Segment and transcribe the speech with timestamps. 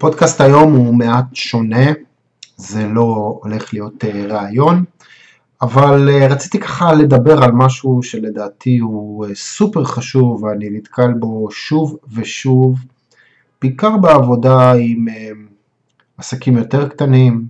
[0.00, 1.92] הפודקאסט היום הוא מעט שונה,
[2.56, 4.84] זה לא הולך להיות אה, ראיון,
[5.62, 11.50] אבל אה, רציתי ככה לדבר על משהו שלדעתי הוא אה, סופר חשוב ואני נתקל בו
[11.50, 12.78] שוב ושוב,
[13.62, 15.06] בעיקר בעבודה עם
[16.18, 17.44] עסקים יותר קטנים,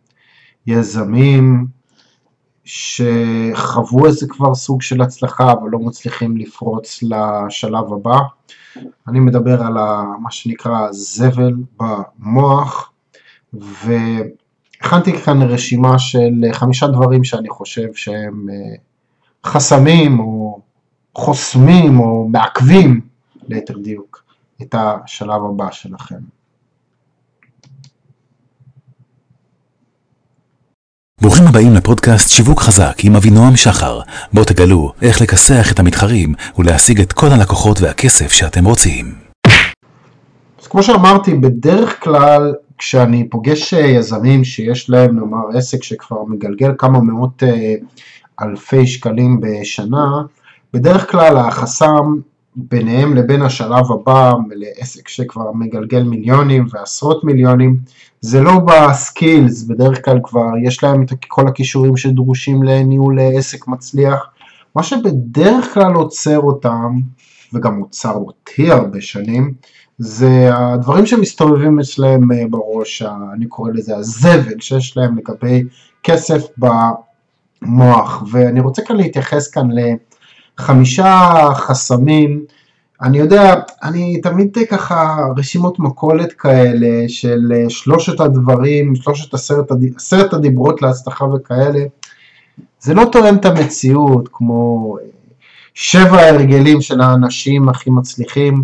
[0.66, 1.66] יזמים,
[2.70, 8.18] שחוו איזה כבר סוג של הצלחה אבל לא מצליחים לפרוץ לשלב הבא.
[9.08, 9.72] אני מדבר על
[10.20, 12.92] מה שנקרא זבל במוח,
[13.52, 18.76] והכנתי כאן רשימה של חמישה דברים שאני חושב שהם אה,
[19.50, 20.60] חסמים או
[21.14, 23.00] חוסמים או מעכבים,
[23.48, 24.24] ליתר דיוק,
[24.62, 26.39] את השלב הבא שלכם.
[31.22, 34.00] ברוכים הבאים לפודקאסט שיווק חזק עם אבינועם שחר,
[34.32, 39.14] בו תגלו איך לכסח את המתחרים ולהשיג את כל הלקוחות והכסף שאתם רוצים.
[40.60, 46.72] אז כמו שאמרתי, בדרך כלל כשאני פוגש אה, יזמים שיש להם נאמר עסק שכבר מגלגל
[46.78, 47.74] כמה מאות אה,
[48.42, 50.22] אלפי שקלים בשנה,
[50.72, 52.14] בדרך כלל החסם
[52.56, 57.76] ביניהם לבין השלב הבא לעסק שכבר מגלגל מיליונים ועשרות מיליונים
[58.20, 64.30] זה לא בסקילס, בדרך כלל כבר יש להם את כל הכישורים שדרושים לניהול עסק מצליח.
[64.76, 66.98] מה שבדרך כלל עוצר אותם,
[67.52, 69.54] וגם עוצר אותי הרבה שנים,
[69.98, 73.02] זה הדברים שמסתובבים אצלם אה, בראש,
[73.34, 75.62] אני קורא לזה הזבל שיש להם לגבי
[76.02, 79.68] כסף במוח, ואני רוצה כאן להתייחס כאן
[80.58, 82.44] לחמישה חסמים
[83.02, 90.32] אני יודע, אני תמיד ככה רשימות מכולת כאלה של אה, שלושת הדברים, שלושת עשרת, עשרת
[90.32, 91.80] הדיברות להצלחה וכאלה,
[92.80, 95.06] זה לא תואם את המציאות כמו אה,
[95.74, 98.62] שבע הרגלים של האנשים הכי מצליחים,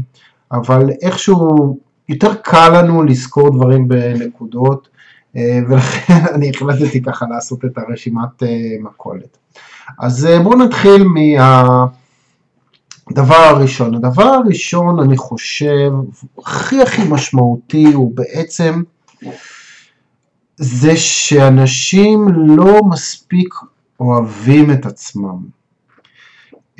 [0.52, 4.88] אבל איכשהו יותר קל לנו לזכור דברים בנקודות,
[5.36, 8.42] אה, ולכן אני החלטתי ככה לעשות את הרשימת
[8.80, 9.38] מכולת.
[9.98, 11.86] אז בואו נתחיל מה...
[13.10, 15.90] הדבר הראשון, הדבר הראשון אני חושב
[16.38, 18.82] הכי הכי משמעותי הוא בעצם
[20.56, 23.54] זה שאנשים לא מספיק
[24.00, 25.56] אוהבים את עצמם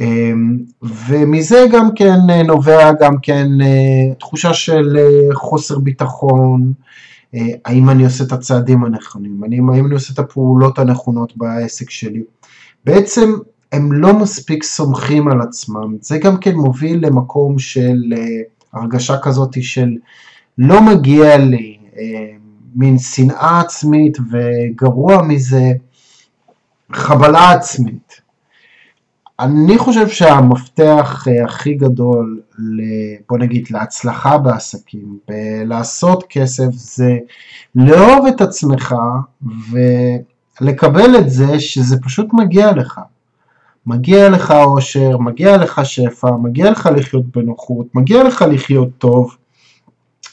[0.01, 6.73] אמ, ומזה גם כן נובע גם כן אה, תחושה של אה, חוסר ביטחון,
[7.35, 12.23] אה, האם אני עושה את הצעדים הנכונים, האם אני עושה את הפעולות הנכונות בעסק שלי.
[12.85, 13.33] בעצם
[13.73, 18.19] הם לא מספיק סומכים על עצמם, זה גם כן מוביל למקום של uh,
[18.73, 19.91] הרגשה כזאת של
[20.59, 21.97] לא מגיע לי, uh,
[22.75, 25.73] מין שנאה עצמית וגרוע מזה
[26.93, 28.21] חבלה עצמית.
[29.41, 32.41] אני חושב שהמפתח uh, הכי גדול,
[33.29, 37.19] בוא נגיד, להצלחה בעסקים, בלעשות כסף, זה
[37.75, 38.95] לאהוב את עצמך
[40.61, 43.01] ולקבל את זה שזה פשוט מגיע לך.
[43.87, 49.37] מגיע לך אושר, מגיע לך שפע, מגיע לך לחיות בנוחות, מגיע לך לחיות טוב,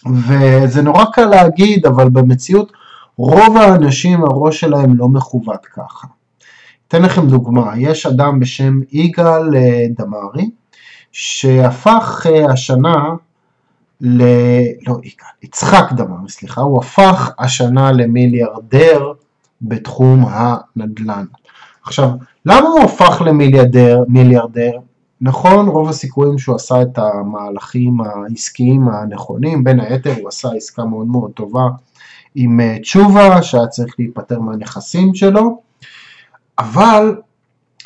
[0.05, 2.71] וזה נורא קל להגיד, אבל במציאות
[3.17, 6.07] רוב האנשים הראש שלהם לא מכוות ככה.
[6.87, 10.49] אתן לכם דוגמה, יש אדם בשם יגאל אה, דמארי,
[11.11, 13.03] שהפך אה, השנה
[14.01, 14.23] ל...
[14.87, 19.11] לא יגאל, יצחק דמארי, סליחה, הוא הפך השנה למיליארדר
[19.61, 21.25] בתחום הנדל"ן.
[21.83, 22.09] עכשיו,
[22.45, 24.03] למה הוא הפך למיליארדר?
[24.07, 24.71] מיליארדר?
[25.21, 31.07] נכון, רוב הסיכויים שהוא עשה את המהלכים העסקיים הנכונים, בין היתר הוא עשה עסקה מאוד
[31.07, 31.67] מאוד טובה
[32.35, 35.61] עם אה, תשובה, שהיה צריך להיפטר מהנכסים שלו,
[36.59, 37.15] אבל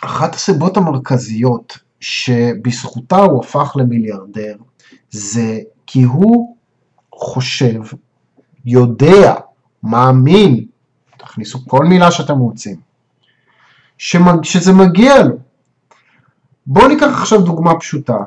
[0.03, 4.55] אחת הסיבות המרכזיות שבזכותה הוא הפך למיליארדר,
[5.11, 6.55] זה כי הוא
[7.15, 7.81] חושב,
[8.65, 9.35] יודע,
[9.83, 10.65] מאמין,
[11.17, 12.86] תכניסו כל מילה שאתם רוצים,
[13.97, 15.35] שזה מגיע לו.
[16.67, 18.17] בואו ניקח עכשיו דוגמה פשוטה.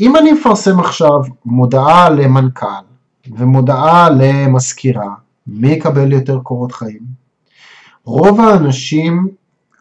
[0.00, 2.66] אם אני אפרסם עכשיו מודעה למנכ"ל
[3.36, 5.14] ומודעה למזכירה,
[5.46, 7.02] מי יקבל יותר קורות חיים?
[8.04, 9.28] רוב האנשים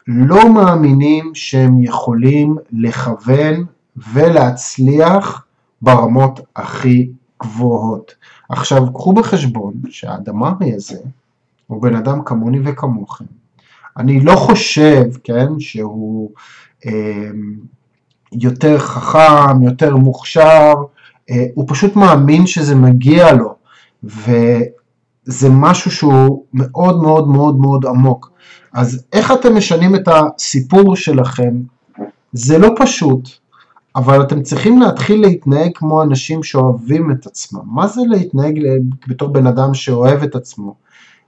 [0.07, 3.65] לא מאמינים שהם יכולים לכוון
[4.13, 5.45] ולהצליח
[5.81, 7.09] ברמות הכי
[7.43, 8.15] גבוהות.
[8.49, 10.99] עכשיו, קחו בחשבון שהאדמרי הזה
[11.67, 13.25] הוא בן אדם כמוני וכמוכם,
[13.97, 16.31] אני לא חושב, כן, שהוא
[16.85, 17.29] אה,
[18.31, 20.73] יותר חכם, יותר מוכשר,
[21.29, 23.55] אה, הוא פשוט מאמין שזה מגיע לו,
[24.03, 28.31] וזה משהו שהוא מאוד מאוד מאוד מאוד עמוק.
[28.73, 31.53] אז איך אתם משנים את הסיפור שלכם?
[32.33, 33.29] זה לא פשוט,
[33.95, 37.61] אבל אתם צריכים להתחיל להתנהג כמו אנשים שאוהבים את עצמם.
[37.65, 38.59] מה זה להתנהג
[39.07, 40.75] בתור בן אדם שאוהב את עצמו?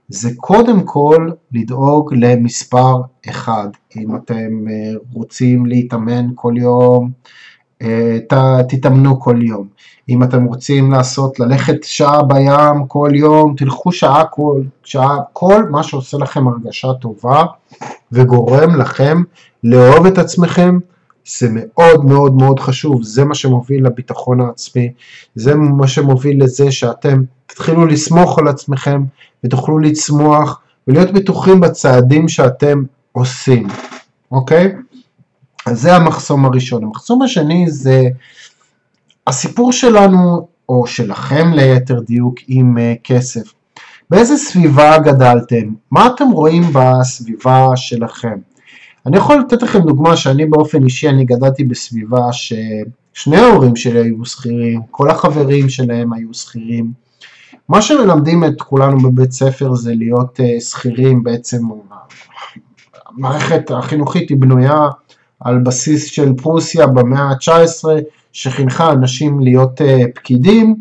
[0.08, 3.68] זה קודם כל לדאוג למספר אחד.
[3.96, 7.10] אם אתם אה, רוצים להתאמן כל יום,
[7.82, 8.18] אה,
[8.68, 9.68] תתאמנו כל יום.
[10.08, 15.82] אם אתם רוצים לעשות, ללכת שעה בים כל יום, תלכו שעה כל שעה, כל מה
[15.82, 17.44] שעושה לכם הרגשה טובה
[18.12, 19.22] וגורם לכם
[19.64, 20.78] לאהוב את עצמכם,
[21.28, 24.92] זה מאוד מאוד מאוד חשוב, זה מה שמוביל לביטחון העצמי,
[25.34, 29.04] זה מה שמוביל לזה שאתם תתחילו לסמוך על עצמכם
[29.44, 32.82] ותוכלו לצמוח ולהיות בטוחים בצעדים שאתם
[33.12, 33.68] עושים,
[34.32, 34.74] אוקיי?
[35.66, 36.84] אז זה המחסום הראשון.
[36.84, 38.08] המחסום השני זה
[39.26, 43.52] הסיפור שלנו, או שלכם ליתר דיוק, עם uh, כסף.
[44.10, 45.72] באיזה סביבה גדלתם?
[45.90, 48.38] מה אתם רואים בסביבה שלכם?
[49.08, 54.24] אני יכול לתת לכם דוגמה שאני באופן אישי, אני גדלתי בסביבה ששני ההורים שלי היו
[54.24, 56.92] שכירים, כל החברים שלהם היו שכירים.
[57.68, 61.62] מה שמלמדים את כולנו בבית ספר זה להיות uh, שכירים בעצם,
[63.06, 64.88] המערכת החינוכית היא בנויה
[65.40, 67.84] על בסיס של פרוסיה במאה ה-19,
[68.32, 69.84] שחינכה אנשים להיות uh,
[70.14, 70.76] פקידים,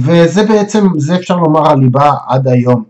[0.00, 2.84] וזה בעצם, זה אפשר לומר הליבה עד היום.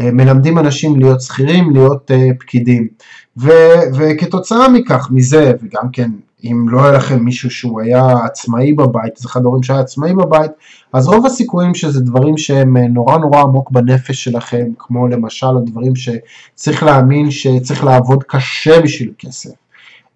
[0.00, 2.10] Uh, מלמדים אנשים להיות שכירים, להיות
[2.40, 2.88] פקידים.
[3.36, 3.50] ו,
[3.96, 6.10] וכתוצאה מכך, מזה, וגם כן,
[6.44, 10.50] אם לא היה לכם מישהו שהוא היה עצמאי בבית, זה אחד ההורים שהיה עצמאי בבית,
[10.92, 16.82] אז רוב הסיכויים שזה דברים שהם נורא נורא עמוק בנפש שלכם, כמו למשל הדברים שצריך
[16.82, 19.50] להאמין שצריך לעבוד קשה בשביל כסף.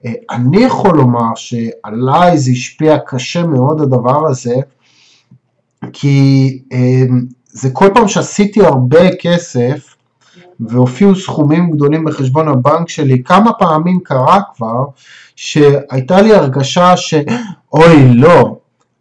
[0.05, 4.55] אה, אני יכול לומר שעליי זה השפיע קשה מאוד הדבר הזה,
[5.93, 7.03] כי אה,
[7.47, 9.96] זה כל פעם שעשיתי הרבה כסף
[10.61, 14.85] והופיעו סכומים גדולים בחשבון הבנק שלי, כמה פעמים קרה כבר
[15.37, 18.57] שהייתה לי הרגשה שאוי לא,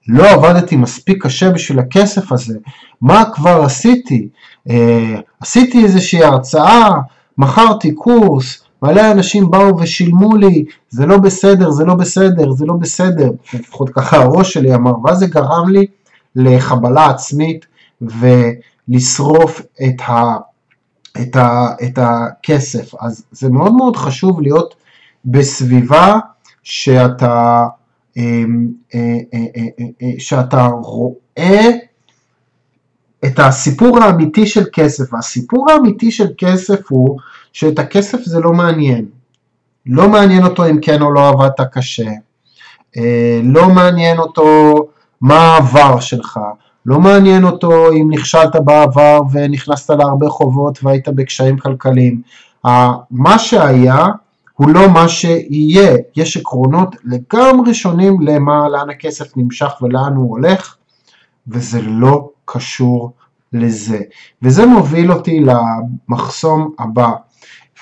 [0.08, 2.58] לא עבדתי מספיק קשה בשביל הכסף הזה,
[3.02, 4.28] מה כבר עשיתי?
[4.70, 6.90] אה, עשיתי איזושהי הרצאה,
[7.38, 12.74] מכרתי קורס, מלא אנשים באו ושילמו לי, זה לא בסדר, זה לא בסדר, זה לא
[12.74, 15.86] בסדר, לפחות ככה הראש שלי אמר, ואז זה גרם לי
[16.36, 17.66] לחבלה עצמית
[18.02, 20.36] ולשרוף את, ה,
[21.22, 22.96] את, ה, את הכסף.
[23.00, 24.76] אז זה מאוד מאוד חשוב להיות
[25.26, 26.20] בסביבה
[26.64, 27.66] שאתה,
[28.18, 29.40] אמ, אה, אה,
[30.02, 31.70] אה, שאתה רואה
[33.26, 37.20] את הסיפור האמיתי של כסף, והסיפור האמיתי של כסף הוא
[37.54, 39.06] שאת הכסף זה לא מעניין.
[39.86, 42.10] לא מעניין אותו אם כן או לא עבדת קשה,
[43.44, 44.78] לא מעניין אותו
[45.22, 46.40] מה העבר שלך,
[46.86, 52.22] לא מעניין אותו אם נכשלת בעבר ונכנסת להרבה חובות והיית בקשיים כלכליים.
[53.12, 54.06] מה שהיה
[54.54, 60.76] הוא לא מה שיהיה, יש עקרונות לגמרי שונים למה, לאן הכסף נמשך ולאן הוא הולך,
[61.48, 63.14] וזה לא קשור
[63.54, 64.00] לזה.
[64.42, 67.12] וזה מוביל אותי למחסום הבא,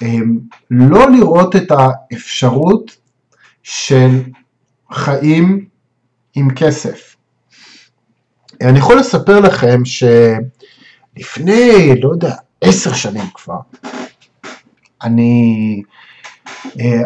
[0.01, 0.39] אמ,
[0.71, 2.97] לא לראות את האפשרות
[3.63, 4.21] של
[4.91, 5.65] חיים
[6.35, 7.12] עם כסף.
[8.63, 9.81] אני יכול לספר לכם
[11.15, 13.59] שלפני, לא יודע, עשר שנים כבר,
[15.03, 15.81] אני,
[16.79, 17.01] אה,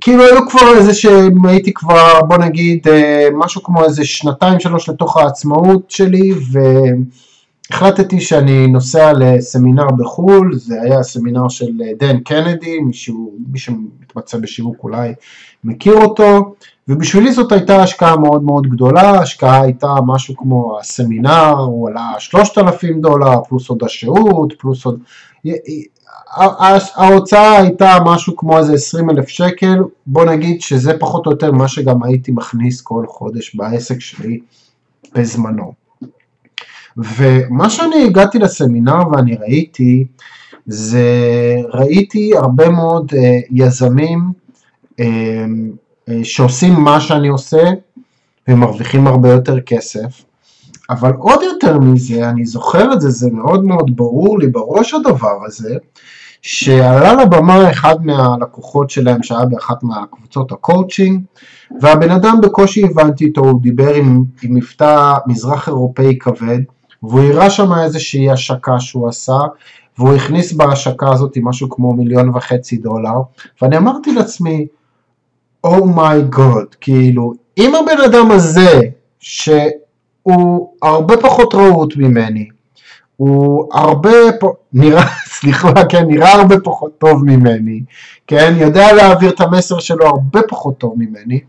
[0.00, 4.88] כאילו היו כבר איזה שהם הייתי כבר, בוא נגיד, אה, משהו כמו איזה שנתיים שלוש
[4.88, 6.58] לתוך העצמאות שלי, ו...
[7.72, 14.38] החלטתי שאני נוסע לסמינר בחו"ל, זה היה סמינר של אה, דן קנדי, מישהו, מי שמתמצא
[14.38, 15.12] בשיווק אולי
[15.64, 16.54] מכיר אותו,
[16.88, 23.00] ובשבילי זאת הייתה השקעה מאוד מאוד גדולה, ההשקעה הייתה משהו כמו הסמינר, הוא עלה 3,000
[23.00, 25.00] דולר, פלוס עוד השהות, פלוס עוד...
[26.94, 31.68] ההוצאה הייתה משהו כמו איזה 20 אלף שקל, בוא נגיד שזה פחות או יותר מה
[31.68, 34.40] שגם הייתי מכניס כל חודש בעסק שלי
[35.14, 35.89] בזמנו.
[36.96, 40.06] ומה שאני הגעתי לסמינר ואני ראיתי,
[40.66, 41.06] זה
[41.72, 43.16] ראיתי הרבה מאוד אה,
[43.50, 44.32] יזמים
[44.90, 47.70] אה, אה, שעושים מה שאני עושה
[48.48, 50.24] ומרוויחים הרבה יותר כסף,
[50.90, 55.38] אבל עוד יותר מזה, אני זוכר את זה, זה מאוד מאוד ברור לי בראש הדבר
[55.46, 55.76] הזה,
[56.42, 61.22] שעלה לבמה אחד מהלקוחות שלהם שהיה באחת מהקבוצות הקואוצ'ינג
[61.80, 66.60] והבן אדם בקושי הבנתי אותו, הוא דיבר עם, עם מבטא מזרח אירופאי כבד
[67.02, 69.38] והוא הראה שם איזושהי השקה שהוא עשה,
[69.98, 73.20] והוא הכניס בהשקה הזאת משהו כמו מיליון וחצי דולר,
[73.62, 74.66] ואני אמרתי לעצמי,
[75.64, 78.80] אומייגוד, oh כאילו, אם הבן אדם הזה,
[79.20, 82.48] שהוא הרבה פחות רהוט ממני,
[83.16, 84.10] הוא הרבה,
[84.72, 85.06] נראה,
[85.38, 87.82] סליחה, כן, נראה הרבה פחות טוב ממני,
[88.26, 91.40] כן, יודע להעביר את המסר שלו הרבה פחות טוב ממני,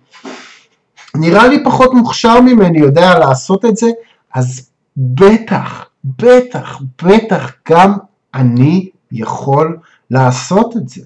[1.16, 3.88] נראה לי פחות מוכשר ממני, יודע לעשות את זה,
[4.34, 7.94] אז בטח, בטח, בטח גם
[8.34, 9.78] אני יכול
[10.12, 11.02] לעשות את זה.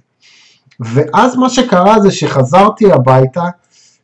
[0.79, 3.43] ואז מה שקרה זה שחזרתי הביתה,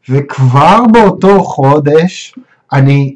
[0.09, 2.35] וכבר באותו חודש
[2.73, 3.15] אני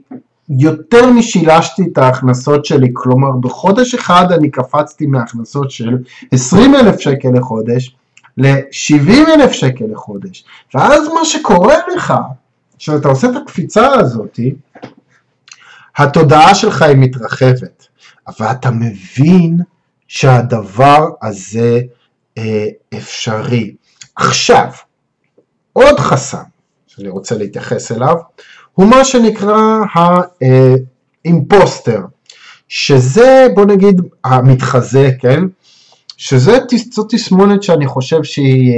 [0.50, 5.98] יותר משילשתי את ההכנסות שלי, כלומר בחודש אחד אני קפצתי מהכנסות של
[6.32, 7.96] 20 אלף שקל לחודש
[8.38, 10.46] ל-70 אלף שקל לחודש.
[10.74, 12.14] ואז מה שקורה לך,
[12.78, 14.40] כשאתה עושה את הקפיצה הזאת,
[15.98, 17.88] התודעה שלך היא מתרחבת,
[18.28, 19.60] אבל אתה מבין
[20.08, 21.82] שהדבר הזה
[22.38, 22.66] אה,
[22.98, 23.76] אפשרי.
[24.16, 24.70] עכשיו,
[25.74, 26.44] עוד חסם
[26.88, 28.16] שאני רוצה להתייחס אליו,
[28.74, 29.80] הוא מה שנקרא
[31.26, 32.02] האימפוסטר,
[32.68, 35.44] שזה בוא נגיד המתחזה, כן?
[36.18, 36.58] שזה
[36.92, 38.74] זאת תסמונת שאני חושב שהיא,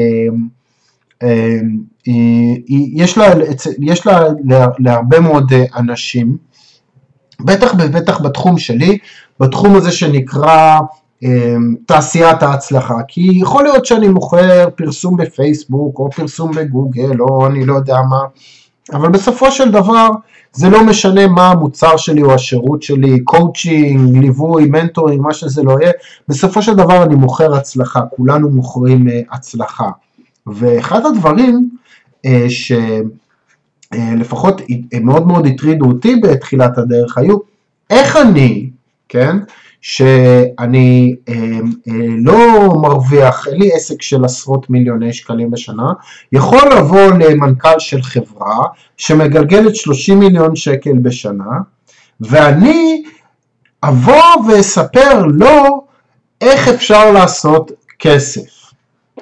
[1.24, 1.60] אה, אה,
[2.94, 3.34] יש לה,
[3.80, 4.20] יש לה
[4.80, 6.38] להרבה מאוד אנשים,
[7.42, 8.98] בטח ובטח בתחום שלי,
[9.40, 10.80] בתחום הזה שנקרא
[11.86, 17.74] תעשיית ההצלחה, כי יכול להיות שאני מוכר פרסום בפייסבוק או פרסום בגוגל או אני לא
[17.74, 18.20] יודע מה,
[18.94, 20.10] אבל בסופו של דבר
[20.54, 25.78] זה לא משנה מה המוצר שלי או השירות שלי, קואוצ'ינג, ליווי, mentoring, מה שזה לא
[25.82, 25.92] יהיה,
[26.28, 29.90] בסופו של דבר אני מוכר הצלחה, כולנו מוכרים אה, הצלחה.
[30.48, 31.70] ואחד הדברים
[32.26, 32.30] אה,
[33.96, 37.38] שלפחות אה, מאוד מאוד הטרידו אותי בתחילת הדרך היו,
[37.90, 38.70] איך אני,
[39.10, 39.38] כן,
[39.82, 41.34] שאני אה,
[41.88, 45.94] אה, לא מרוויח, אין לי עסק של עשרות מיליוני שקלים בשנה,
[46.32, 48.58] יכול לבוא למנכ"ל של חברה
[48.98, 51.60] שמגלגלת 30 מיליון שקל בשנה,
[52.22, 53.04] ואני
[53.84, 55.86] אבוא ואספר לו
[56.42, 58.72] איך אפשר לעשות כסף,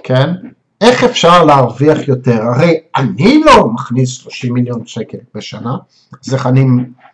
[0.04, 0.30] כן?
[0.86, 2.42] איך אפשר להרוויח יותר?
[2.44, 5.76] הרי אני לא מכניס 30 מיליון שקל בשנה,
[6.26, 6.66] אז איך אני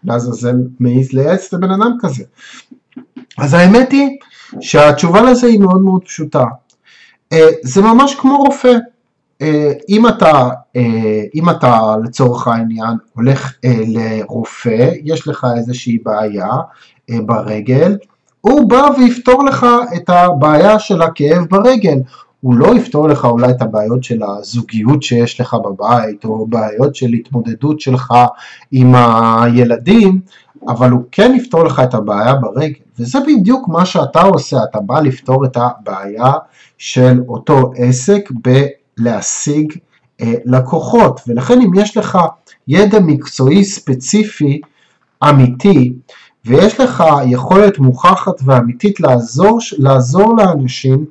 [0.04, 2.24] לעזאזל מעז לייעץ לבן אדם כזה?
[3.38, 4.10] אז האמת היא
[4.62, 6.44] שהתשובה לזה היא מאוד מאוד פשוטה.
[7.34, 8.74] אה, זה ממש כמו רופא.
[9.42, 16.50] אה, אם אתה, אה, אם אתה לצורך העניין הולך לרופא, יש לך איזושהי בעיה
[17.10, 17.98] ברגל,
[18.42, 21.98] הוא בא ויפתור לך את הבעיה של הכאב ברגל.
[22.42, 27.08] הוא לא יפתור לך אולי את הבעיות של הזוגיות שיש לך בבית, או בעיות של
[27.08, 28.14] התמודדות שלך
[28.72, 30.22] עם הילדים,
[30.68, 35.00] אבל הוא כן יפתור לך את הבעיה ברגל, וזה בדיוק מה שאתה עושה, אתה בא
[35.00, 36.34] לפתור את הבעיה
[36.78, 39.74] של אותו עסק בלהשיג
[40.22, 42.18] אה, לקוחות, ולכן אם יש לך
[42.68, 44.62] ידע מקצועי ספציפי
[45.30, 45.94] אמיתי,
[46.46, 51.06] ויש לך יכולת מוכחת ואמיתית לעזור, לעזור לאנשים,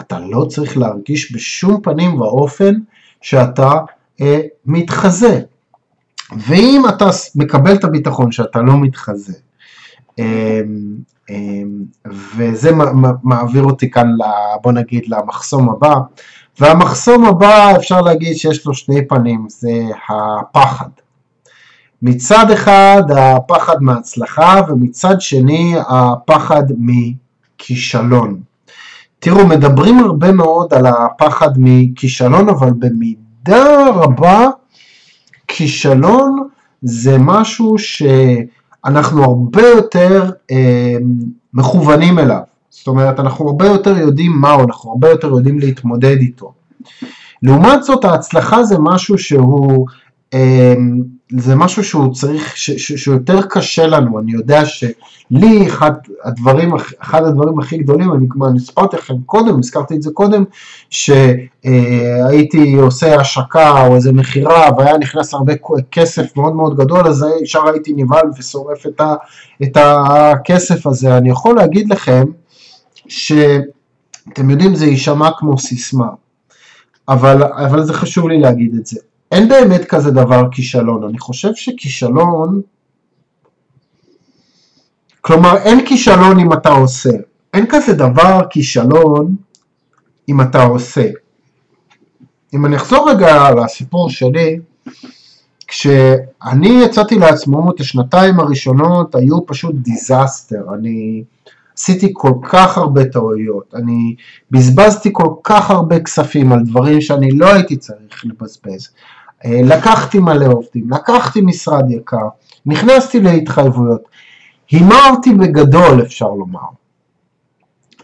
[0.00, 2.74] אתה לא צריך להרגיש בשום פנים ואופן
[3.20, 3.72] שאתה
[4.20, 5.40] אה, מתחזה.
[6.36, 9.32] ואם אתה מקבל את הביטחון שאתה לא מתחזה,
[10.18, 10.24] אמ,
[11.30, 11.84] אמ,
[12.36, 12.70] וזה
[13.22, 14.16] מעביר אותי כאן,
[14.62, 15.94] בוא נגיד, למחסום הבא,
[16.60, 19.72] והמחסום הבא אפשר להגיד שיש לו שני פנים, זה
[20.08, 20.88] הפחד.
[22.02, 28.40] מצד אחד הפחד מהצלחה ומצד שני הפחד מכישלון.
[29.24, 34.48] תראו, מדברים הרבה מאוד על הפחד מכישלון, אבל במידה רבה
[35.48, 36.48] כישלון
[36.82, 40.96] זה משהו שאנחנו הרבה יותר אה,
[41.54, 42.40] מכוונים אליו.
[42.70, 46.52] זאת אומרת, אנחנו הרבה יותר יודעים מהו, אנחנו הרבה יותר יודעים להתמודד איתו.
[47.42, 49.86] לעומת זאת, ההצלחה זה משהו שהוא
[50.34, 51.02] אמ,
[51.38, 55.90] זה משהו שהוא צריך, ש, ש, שיותר קשה לנו, אני יודע שלי אחד
[56.24, 60.44] הדברים, אחד הדברים הכי גדולים, אני כבר הסברתי לכם קודם, הזכרתי את זה קודם,
[60.90, 65.52] שהייתי עושה השקה או איזה מכירה והיה נכנס הרבה
[65.90, 69.14] כסף מאוד מאוד גדול, אז ישר הייתי נבהל ושורף את, ה,
[69.62, 71.16] את הכסף הזה.
[71.16, 72.24] אני יכול להגיד לכם
[73.08, 76.08] שאתם יודעים זה יישמע כמו סיסמה,
[77.08, 79.00] אבל, אבל זה חשוב לי להגיד את זה.
[79.32, 82.60] אין באמת כזה דבר כישלון, אני חושב שכישלון,
[85.20, 87.10] כלומר אין כישלון אם אתה עושה,
[87.54, 89.36] אין כזה דבר כישלון
[90.28, 91.06] אם אתה עושה.
[92.54, 94.58] אם אני אחזור רגע לסיפור שלי,
[95.66, 101.24] כשאני יצאתי לעצמאות, השנתיים הראשונות היו פשוט דיזסטר, אני
[101.78, 104.14] עשיתי כל כך הרבה טעויות, אני
[104.50, 108.88] בזבזתי כל כך הרבה כספים על דברים שאני לא הייתי צריך לבזבז.
[109.44, 112.28] אה, לקחתי מלא עובדים, לקחתי משרד יקר,
[112.66, 114.02] נכנסתי להתחייבויות,
[114.70, 116.60] הימרתי בגדול אפשר לומר.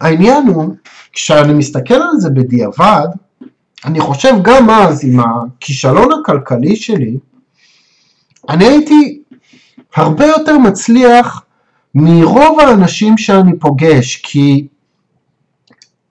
[0.01, 0.75] העניין הוא,
[1.13, 3.07] כשאני מסתכל על זה בדיעבד,
[3.85, 7.17] אני חושב גם אז עם הכישלון הכלכלי שלי,
[8.49, 9.23] אני הייתי
[9.97, 11.43] הרבה יותר מצליח
[11.95, 14.69] מרוב האנשים שאני פוגש, כי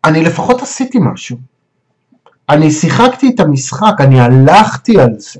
[0.03, 1.37] אני לפחות עשיתי משהו.
[2.49, 5.39] אני שיחקתי את המשחק, אני הלכתי על זה.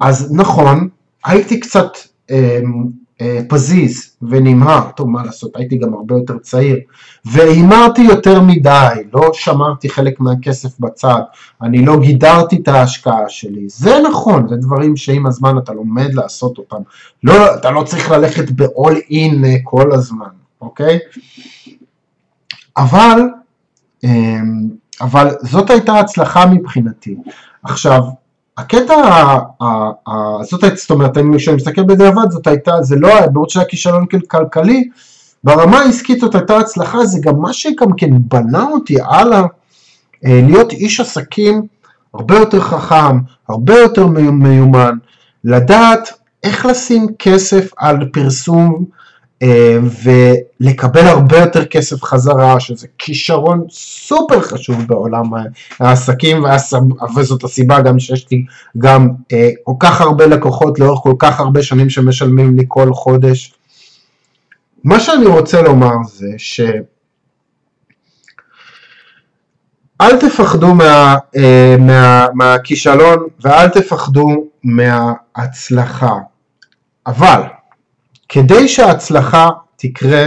[0.00, 0.88] אז נכון,
[1.24, 1.88] הייתי קצת
[2.30, 2.60] אה,
[3.20, 6.78] אה, פזיז ונמהר, טוב מה לעשות, הייתי גם הרבה יותר צעיר,
[7.24, 11.20] והימרתי יותר מדי, לא שמרתי חלק מהכסף בצד,
[11.62, 16.58] אני לא גידרתי את ההשקעה שלי, זה נכון, זה דברים שעם הזמן אתה לומד לעשות
[16.58, 16.80] אותם,
[17.22, 20.98] לא, אתה לא צריך ללכת ב-all in אה, כל הזמן, אוקיי?
[22.76, 23.20] אבל,
[24.04, 24.40] אה,
[25.00, 27.16] אבל זאת הייתה הצלחה מבחינתי.
[27.62, 28.02] עכשיו,
[28.58, 28.94] הקטע,
[30.42, 34.88] זאת הייתה, זאת אומרת, כשאני מסתכל בדיעבד, זאת הייתה, זה לא, בעוד שהיה כישלון כלכלי,
[35.44, 39.42] ברמה העסקית זאת הייתה הצלחה, זה גם מה שגם כן בנה אותי הלאה,
[40.26, 41.62] אה, להיות איש עסקים
[42.14, 44.96] הרבה יותר חכם, הרבה יותר מיומן,
[45.44, 46.12] לדעת
[46.44, 48.84] איך לשים כסף על פרסום
[50.60, 55.24] ולקבל הרבה יותר כסף חזרה, שזה כישרון סופר חשוב בעולם
[55.80, 56.44] העסקים,
[57.16, 58.44] וזאת הסיבה גם שיש לי
[58.78, 63.54] גם אה, כל כך הרבה לקוחות לאורך כל כך הרבה שנים שמשלמים לי כל חודש.
[64.84, 66.60] מה שאני רוצה לומר זה ש...
[70.00, 76.14] אל תפחדו מה, אה, מה, מהכישלון ואל תפחדו מההצלחה,
[77.06, 77.42] אבל
[78.28, 80.26] כדי שההצלחה תקרה,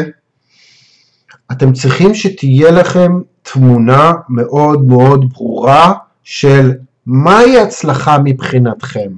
[1.52, 5.94] אתם צריכים שתהיה לכם תמונה מאוד מאוד ברורה
[6.24, 6.72] של
[7.06, 9.10] מהי הצלחה מבחינתכם.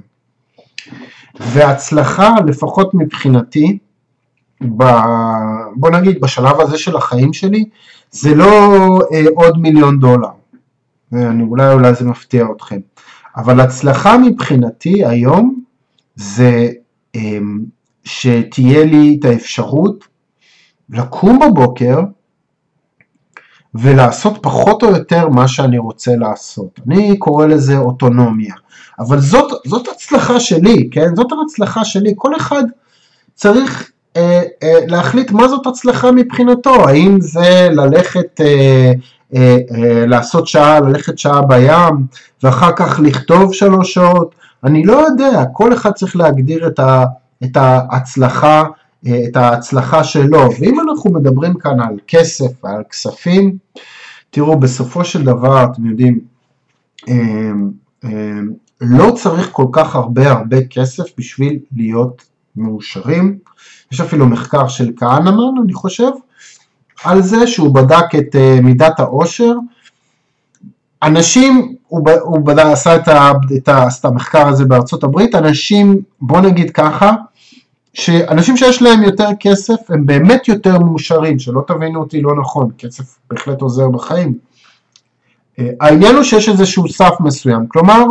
[1.40, 3.78] והצלחה, לפחות מבחינתי,
[4.76, 4.84] ב,
[5.76, 7.64] בוא נגיד בשלב הזה של החיים שלי,
[8.10, 8.48] זה לא
[9.12, 10.28] אה, עוד מיליון דולר.
[11.12, 12.80] אני, אולי אולי זה מפתיע אתכם.
[13.36, 15.62] אבל הצלחה מבחינתי היום
[16.16, 16.68] זה
[17.16, 17.38] אה,
[18.04, 20.04] שתהיה לי את האפשרות
[20.90, 21.98] לקום בבוקר
[23.74, 26.80] ולעשות פחות או יותר מה שאני רוצה לעשות.
[26.86, 28.54] אני קורא לזה אוטונומיה.
[28.98, 31.16] אבל זאת, זאת הצלחה שלי, כן?
[31.16, 32.12] זאת ההצלחה שלי.
[32.16, 32.62] כל אחד
[33.34, 36.88] צריך אה, אה, להחליט מה זאת הצלחה מבחינתו.
[36.88, 38.92] האם זה ללכת, אה,
[39.34, 42.06] אה, אה, לעשות שעה, ללכת שעה בים,
[42.42, 44.34] ואחר כך לכתוב שלוש שעות.
[44.64, 47.04] אני לא יודע, כל אחד צריך להגדיר את ה...
[47.44, 48.62] את ההצלחה,
[49.06, 50.48] אה, את ההצלחה שלו.
[50.60, 53.56] ואם אנחנו מדברים כאן על כסף ועל כספים,
[54.30, 56.20] תראו, בסופו של דבר, אתם יודעים,
[57.08, 57.14] אה,
[58.04, 58.38] אה,
[58.80, 62.22] לא צריך כל כך הרבה הרבה כסף בשביל להיות
[62.56, 63.38] מאושרים.
[63.92, 66.10] יש אפילו מחקר של כהנמן, אני חושב,
[67.04, 69.52] על זה שהוא בדק את מידת העושר.
[71.02, 76.40] אנשים, הוא, הוא עשה את, ה, את, ה, את המחקר הזה בארצות הברית, אנשים, בוא
[76.40, 77.12] נגיד ככה,
[77.94, 83.18] שאנשים שיש להם יותר כסף הם באמת יותר מאושרים, שלא תבינו אותי לא נכון, כסף
[83.30, 84.38] בהחלט עוזר בחיים.
[85.58, 88.04] אה, העניין הוא שיש איזשהו סף מסוים, כלומר,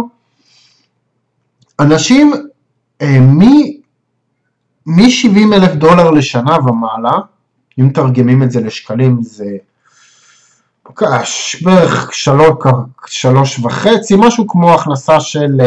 [1.80, 2.34] אנשים
[3.02, 3.19] אה,
[4.86, 7.19] מ-70 אלף דולר לשנה ומעלה,
[7.80, 9.46] אם מתרגמים את זה לשקלים זה
[11.62, 12.58] בערך שלוש,
[13.06, 15.62] שלוש וחצי, משהו כמו הכנסה של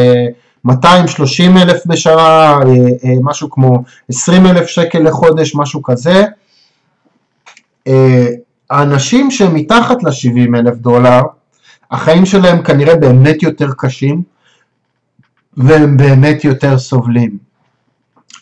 [0.65, 2.59] 230 אלף בשנה, אה,
[3.05, 6.25] אה, משהו כמו 20 אלף שקל לחודש, משהו כזה.
[7.87, 8.27] אה,
[8.69, 11.21] האנשים שהם מתחת ל-70 אלף דולר,
[11.91, 14.23] החיים שלהם כנראה באמת יותר קשים,
[15.57, 17.37] והם באמת יותר סובלים.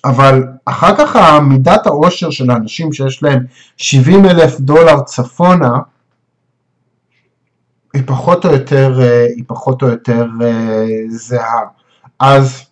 [0.05, 3.45] אבל אחר כך מידת העושר של האנשים שיש להם
[3.77, 5.71] 70 אלף דולר צפונה,
[7.93, 8.99] היא פחות או יותר,
[9.47, 10.25] פחות או יותר
[11.09, 11.74] זהה.
[12.19, 12.65] אז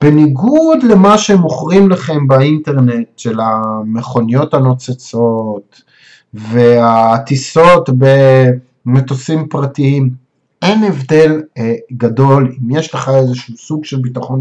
[0.00, 5.82] בניגוד למה שמוכרים לכם באינטרנט של המכוניות הנוצצות
[6.34, 7.90] והטיסות
[8.86, 10.10] במטוסים פרטיים,
[10.62, 14.40] אין הבדל אה, גדול, אם יש לך איזשהו סוג של ביטחון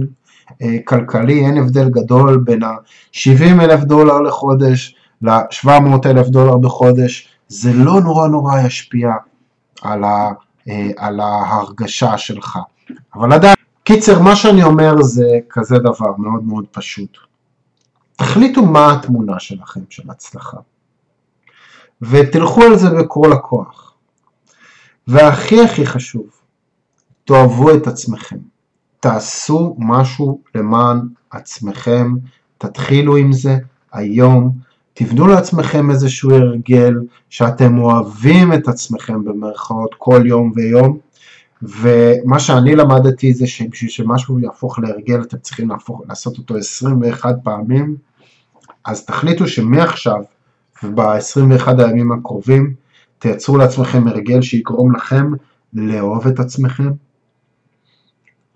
[0.62, 5.70] אה, כלכלי, אין הבדל גדול בין ה-70 אלף דולר לחודש ל-700
[6.06, 9.10] אלף דולר בחודש, זה לא נורא נורא ישפיע
[9.82, 10.30] על, ה,
[10.70, 12.60] אה, על ההרגשה שלך.
[13.16, 13.57] אבל עדיין
[13.88, 17.18] קיצר, מה שאני אומר זה כזה דבר מאוד מאוד פשוט.
[18.16, 20.58] תחליטו מה התמונה שלכם של הצלחה,
[22.02, 23.94] ותלכו על זה בכל הכוח.
[25.08, 26.28] והכי הכי חשוב,
[27.26, 28.38] תאהבו את עצמכם.
[29.00, 32.16] תעשו משהו למען עצמכם,
[32.58, 33.58] תתחילו עם זה
[33.92, 34.52] היום,
[34.94, 36.94] תבנו לעצמכם איזשהו הרגל
[37.30, 40.98] שאתם אוהבים את עצמכם במרכאות כל יום ויום,
[41.62, 47.96] ומה שאני למדתי זה שבשביל שמשהו יהפוך להרגל אתם צריכים להפוך, לעשות אותו 21 פעמים,
[48.86, 50.22] אז תחליטו שמעכשיו
[50.84, 52.74] וב-21 הימים הקרובים
[53.20, 55.32] תייצרו לעצמכם הרגל שיגרום לכם
[55.74, 56.92] לאהוב את עצמכם.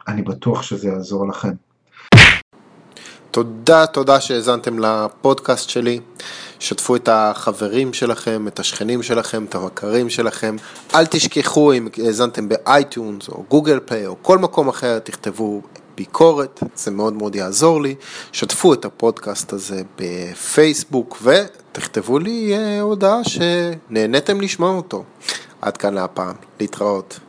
[0.07, 1.51] אני בטוח שזה יעזור לכם.
[3.31, 5.99] תודה, תודה שהאזנתם לפודקאסט שלי.
[6.61, 10.55] שתפו את החברים שלכם, את השכנים שלכם, את המכרים שלכם.
[10.95, 15.61] אל תשכחו אם האזנתם ב iTunes או Google Play או כל מקום אחר, תכתבו
[15.95, 17.95] ביקורת, זה מאוד מאוד יעזור לי.
[18.31, 25.03] שתפו את הפודקאסט הזה בפייסבוק ותכתבו לי אה, הודעה שנהניתם לשמוע אותו.
[25.61, 27.19] עד כאן להפעם, להתראות.